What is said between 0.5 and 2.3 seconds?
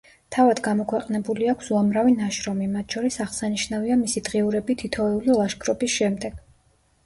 გამოქვეყნებული აქვს უამრავი